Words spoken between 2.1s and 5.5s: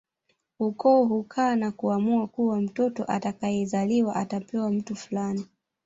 kuwa mtoto atakayezaliwa atapewa mtu fulani